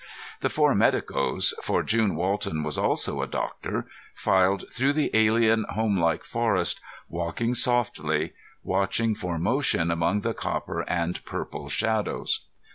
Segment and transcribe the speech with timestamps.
[0.39, 3.85] The four medicos, for June Walton was also a doctor,
[4.15, 8.33] filed through the alien homelike forest, walking softly,
[8.63, 12.39] watching for motion among the copper and purple shadows.